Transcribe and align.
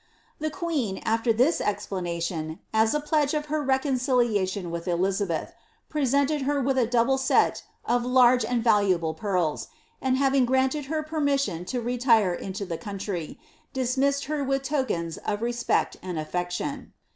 'The 0.45 0.49
queen, 0.49 0.99
after 1.05 1.31
this 1.31 1.59
exfrfaoation, 1.61 2.57
as 2.73 2.95
a 2.95 2.99
pledge 2.99 3.35
of 3.35 3.45
her 3.53 3.63
reconciliatioB 3.63 4.67
with 4.71 4.87
Elizabeth, 4.87 5.53
presented 5.89 6.41
her 6.41 6.59
with 6.59 6.79
a 6.79 6.87
double 6.87 7.19
set 7.19 7.61
of 7.85 8.03
large 8.03 8.43
and 8.43 8.63
valuable 8.63 9.13
pearls, 9.13 9.67
and 10.01 10.17
having 10.17 10.45
granted 10.45 10.85
her 10.85 11.03
permission 11.03 11.65
to 11.65 11.81
retire 11.81 12.33
into 12.33 12.65
the 12.65 12.79
country, 12.79 13.39
dis 13.73 13.95
missed 13.95 14.25
her 14.25 14.43
with 14.43 14.63
tokens 14.63 15.17
of 15.17 15.43
respect 15.43 15.97
and 16.01 16.17
affection.' 16.17 16.93